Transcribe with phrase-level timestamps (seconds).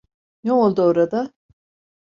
[0.43, 1.31] Ne oldu orada?